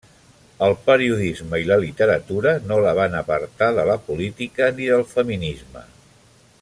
[0.67, 5.87] El periodisme i la literatura no la van apartar de la política ni del feminisme.